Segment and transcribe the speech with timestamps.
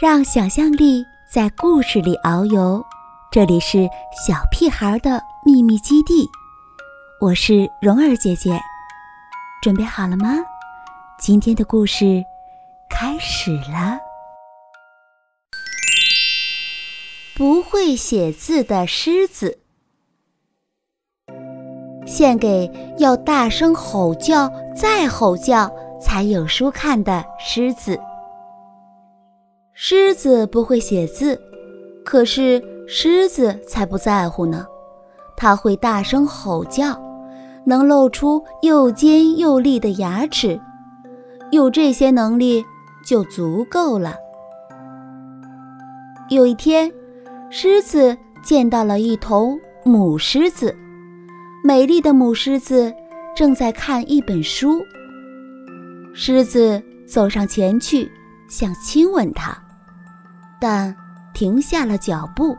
[0.00, 2.80] 让想象力在故事里遨游，
[3.32, 6.24] 这里是小屁孩的秘密基地。
[7.20, 8.60] 我是蓉儿姐姐，
[9.60, 10.36] 准备好了吗？
[11.18, 12.22] 今天的故事
[12.88, 13.98] 开始了。
[17.36, 19.58] 不会写字的狮子，
[22.06, 25.68] 献给要大声吼叫再吼叫
[26.00, 27.98] 才有书看的狮子。
[29.80, 31.40] 狮子不会写字，
[32.04, 34.66] 可是狮子才不在乎呢。
[35.36, 37.00] 它会大声吼叫，
[37.64, 40.60] 能露出又尖又利的牙齿，
[41.52, 42.64] 有这些能力
[43.06, 44.16] 就足够了。
[46.28, 46.92] 有一天，
[47.48, 50.76] 狮子见到了一头母狮子，
[51.62, 52.92] 美丽的母狮子
[53.32, 54.84] 正在看一本书。
[56.12, 58.10] 狮子走上前去，
[58.48, 59.56] 想亲吻它。
[60.60, 60.94] 但
[61.32, 62.56] 停下了脚步。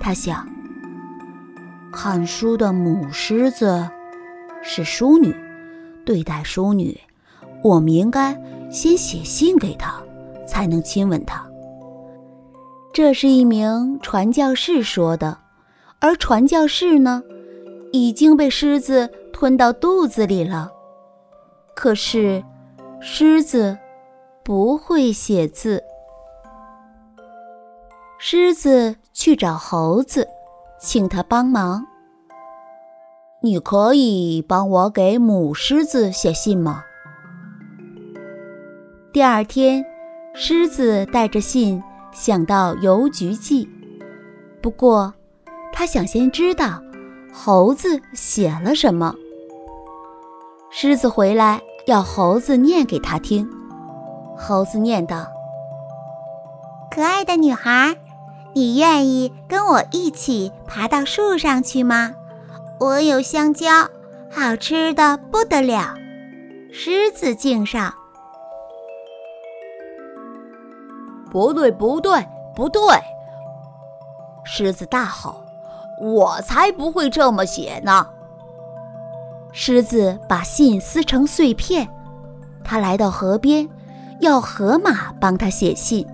[0.00, 0.48] 他想，
[1.92, 3.88] 看书的母狮子
[4.62, 5.34] 是淑女，
[6.04, 6.98] 对待淑女，
[7.62, 8.32] 我们应该
[8.70, 9.94] 先写信给她，
[10.46, 11.44] 才能亲吻她。
[12.92, 15.38] 这是一名传教士说的，
[15.98, 17.22] 而传教士呢，
[17.92, 20.70] 已经被狮子吞到肚子里了。
[21.74, 22.42] 可是，
[23.00, 23.76] 狮子
[24.42, 25.82] 不会写字。
[28.18, 30.26] 狮子去找猴子，
[30.80, 31.86] 请他帮忙。
[33.42, 36.82] 你可以帮我给母狮子写信吗？
[39.12, 39.84] 第二天，
[40.34, 43.68] 狮子带着信想到邮局寄，
[44.62, 45.12] 不过
[45.70, 46.82] 他想先知道
[47.30, 49.14] 猴子写了什么。
[50.70, 53.46] 狮子回来要猴子念给他听，
[54.38, 55.26] 猴子念道
[56.90, 57.94] ：“可爱的女孩。”
[58.56, 62.14] 你愿意跟我一起爬到树上去吗？
[62.80, 63.68] 我有香蕉，
[64.30, 65.94] 好吃的不得了。
[66.72, 67.92] 狮子敬上。
[71.30, 72.80] 不对，不对，不对！
[74.42, 75.44] 狮子大吼
[76.00, 78.08] ：“我才不会这么写呢！”
[79.52, 81.86] 狮子把信撕成碎片，
[82.64, 83.68] 他来到河边，
[84.20, 86.08] 要河马帮他写信。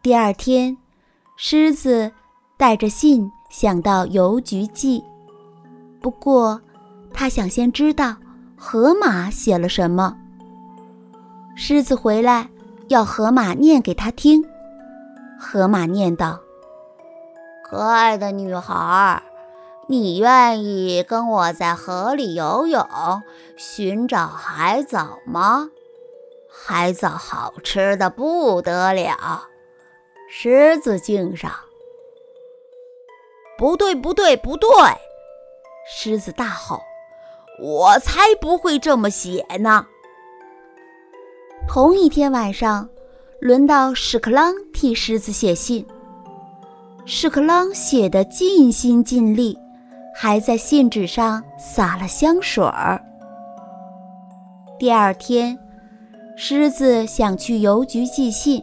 [0.00, 0.76] 第二天，
[1.36, 2.12] 狮子
[2.56, 5.02] 带着信想到邮局寄，
[6.00, 6.60] 不过
[7.12, 8.14] 他想先知道
[8.56, 10.16] 河马写了什么。
[11.56, 12.48] 狮子回来
[12.86, 14.44] 要河马念给他听，
[15.36, 16.38] 河马念道
[17.68, 19.20] ：“可爱的女孩，
[19.88, 22.86] 你愿意跟我在河里游泳，
[23.56, 25.68] 寻找海藻吗？
[26.48, 29.48] 海藻好吃的不得了。”
[30.30, 31.50] 狮子敬上。
[33.56, 34.68] 不对，不对，不对！
[35.90, 36.80] 狮子大吼
[37.58, 39.86] ：“我才不会这么写呢！”
[41.66, 42.88] 同一天晚上，
[43.40, 45.84] 轮到屎壳郎替狮子写信。
[47.06, 49.58] 屎壳郎写的尽心尽力，
[50.14, 53.02] 还在信纸上撒了香水儿。
[54.78, 55.58] 第二天，
[56.36, 58.62] 狮子想去邮局寄信。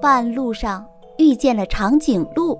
[0.00, 0.86] 半路上
[1.18, 2.58] 遇见了长颈鹿。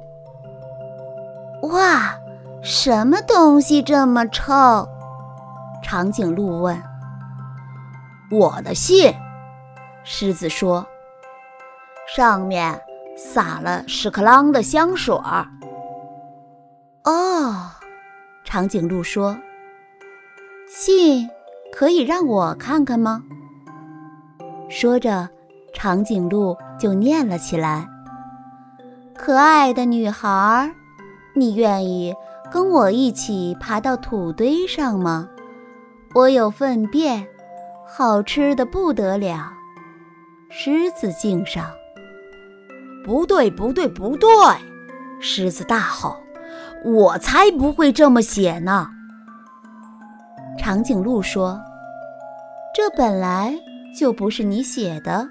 [1.63, 2.15] 哇，
[2.63, 4.87] 什么东西这么臭？
[5.83, 6.81] 长颈鹿问。
[8.31, 9.13] 我的信，
[10.05, 10.87] 狮子说。
[12.15, 12.81] 上面
[13.17, 15.47] 撒了屎壳郎的香水儿。
[17.05, 17.71] 哦，
[18.45, 19.37] 长颈鹿说。
[20.69, 21.29] 信
[21.73, 23.23] 可以让我看看吗？
[24.69, 25.29] 说着。
[25.73, 27.87] 长颈鹿就念了起来
[29.15, 30.73] ：“可爱的女孩，
[31.35, 32.15] 你愿意
[32.51, 35.29] 跟我一起爬到土堆上吗？
[36.15, 37.27] 我有粪便，
[37.87, 39.53] 好吃的不得了。”
[40.51, 41.71] 狮子敬上。
[43.05, 44.29] 不对，不对，不对！
[45.21, 46.17] 狮子大吼
[46.85, 48.89] ：“我才不会这么写呢！”
[50.59, 51.61] 长颈鹿说
[52.75, 53.55] ：“这本来
[53.99, 55.29] 就不是你写的。”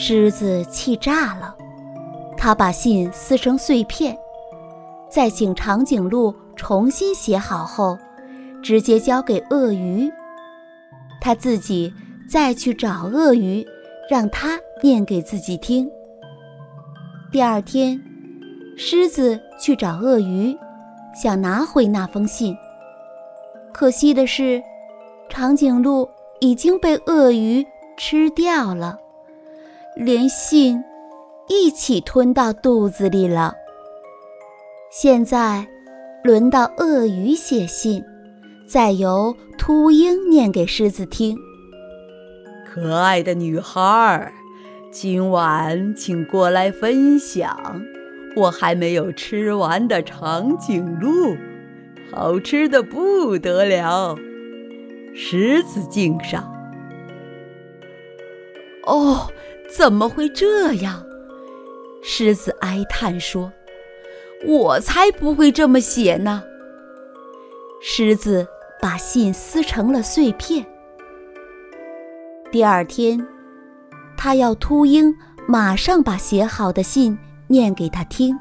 [0.00, 1.52] 狮子气炸了，
[2.36, 4.16] 他把信撕成碎片，
[5.10, 7.98] 再请长颈鹿重新写好后，
[8.62, 10.08] 直接交给鳄鱼。
[11.20, 11.92] 他自己
[12.30, 13.66] 再去找鳄鱼，
[14.08, 15.90] 让他念给自己听。
[17.32, 18.00] 第二天，
[18.76, 20.56] 狮子去找鳄鱼，
[21.12, 22.56] 想拿回那封信。
[23.72, 24.62] 可惜的是，
[25.28, 26.08] 长颈鹿
[26.38, 27.66] 已经被鳄鱼
[27.96, 28.96] 吃掉了，
[30.00, 30.84] 连信
[31.48, 33.52] 一起吞到肚子里了。
[34.92, 35.66] 现在
[36.22, 38.04] 轮到鳄鱼写信，
[38.64, 41.36] 再由秃鹰念给狮子听。
[42.64, 44.32] 可爱的女孩，
[44.92, 47.82] 今晚请过来分享
[48.36, 51.36] 我还没有吃完的长颈鹿，
[52.12, 54.16] 好吃的不得了。
[55.12, 56.54] 狮子敬上。
[58.84, 59.26] 哦，
[59.68, 61.04] 怎么会这样？
[62.02, 63.52] 狮子哀叹说
[64.46, 66.42] ：“我才不会这么写呢。”
[67.82, 68.46] 狮子
[68.80, 70.64] 把信撕成了碎片。
[72.50, 73.26] 第二天，
[74.16, 75.14] 他要秃鹰
[75.46, 77.18] 马上把写好的信
[77.48, 78.38] 念给他听。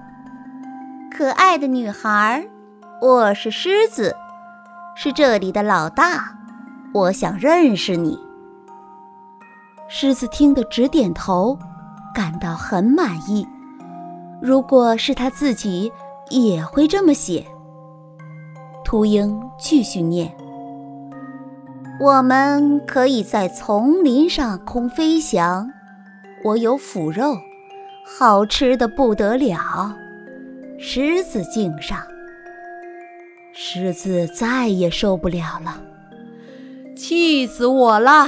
[1.16, 2.48] 可爱的女孩，
[3.02, 4.16] 我是狮子，
[4.96, 6.38] 是这里的老大。
[6.94, 8.27] 我想认识你。
[9.90, 11.58] 狮子听得直点头，
[12.14, 13.48] 感到很满意。
[14.42, 15.92] 如果是他自己，
[16.30, 17.46] 也会这么写。
[18.84, 20.36] 秃鹰继续念
[22.00, 25.70] ：“我们可以在丛林上空飞翔。
[26.44, 27.38] 我有腐肉，
[28.06, 29.96] 好吃的不得了。”
[30.80, 31.98] 狮子敬上。
[33.54, 35.82] 狮子再也受不了了。
[36.96, 38.28] 气死我了！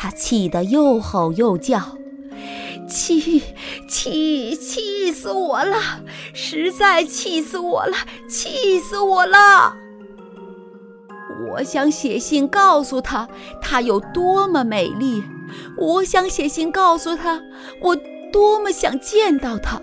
[0.00, 1.98] 他气得又吼又叫，
[2.88, 3.42] 气
[3.88, 5.76] 气气死我了！
[6.32, 7.96] 实在气死我了！
[8.30, 9.74] 气死我了！
[11.50, 13.28] 我想写信告诉他，
[13.60, 15.24] 她有多么美丽；
[15.76, 17.40] 我想写信告诉他，
[17.82, 17.96] 我
[18.32, 19.82] 多么想见到她。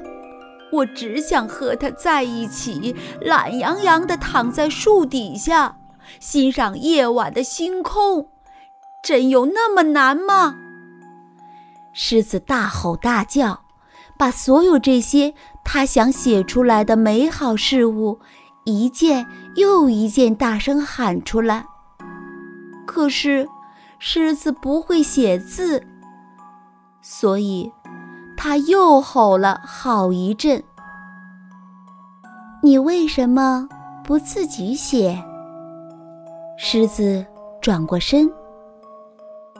[0.71, 5.75] 我只想和她在一起，懒洋洋地躺在树底下。
[6.21, 8.29] 欣赏夜晚的星空，
[9.05, 10.55] 真有那么难吗？
[11.93, 13.61] 狮子大吼大叫，
[14.17, 18.19] 把所有这些他想写出来的美好事物，
[18.63, 21.67] 一件又一件大声喊出来。
[22.87, 23.47] 可是，
[23.99, 25.83] 狮子不会写字，
[26.99, 27.71] 所以，
[28.35, 30.63] 他又吼了好一阵。
[32.63, 33.69] 你为什么
[34.03, 35.23] 不自己写？
[36.57, 37.23] 狮子
[37.61, 38.27] 转过身。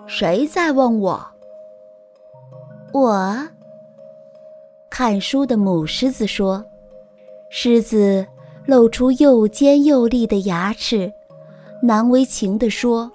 [0.08, 1.26] 谁在问我？
[2.94, 3.48] 我。
[4.90, 6.66] 看书的母狮子说。
[7.50, 8.26] 狮子
[8.66, 11.12] 露出又尖又利的牙齿，
[11.82, 13.12] 难为情地说：“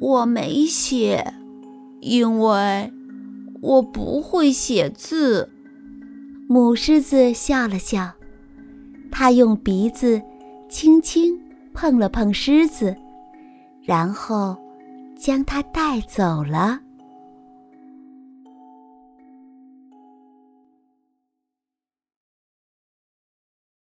[0.00, 1.34] 我没写，
[2.00, 2.90] 因为
[3.60, 5.50] 我不会写字。”
[6.48, 8.12] 母狮子笑了笑，
[9.10, 10.20] 它用鼻子
[10.68, 11.38] 轻轻。
[11.74, 12.94] 碰了碰狮子，
[13.82, 14.54] 然后
[15.22, 16.81] 将它带走了。